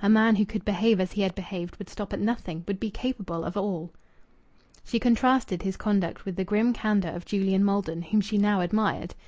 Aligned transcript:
A 0.00 0.08
man 0.08 0.36
who 0.36 0.44
could 0.46 0.64
behave 0.64 1.00
as 1.00 1.10
he 1.10 1.22
had 1.22 1.34
behaved 1.34 1.74
would 1.80 1.88
stop 1.88 2.12
at 2.12 2.20
nothing, 2.20 2.62
would 2.68 2.78
be 2.78 2.92
capable 2.92 3.42
of 3.44 3.56
all. 3.56 3.92
She 4.84 5.00
contrasted 5.00 5.62
his 5.62 5.76
conduct 5.76 6.24
with 6.24 6.36
the 6.36 6.44
grim 6.44 6.72
candour 6.72 7.10
of 7.10 7.24
Julian 7.24 7.64
Maldon, 7.64 8.02
whom 8.02 8.20
she 8.20 8.38
now 8.38 8.60
admired. 8.60 9.16